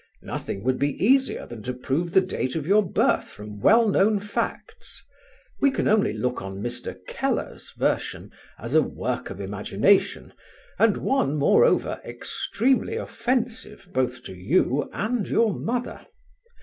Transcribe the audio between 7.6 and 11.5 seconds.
version as a work of imagination, and one,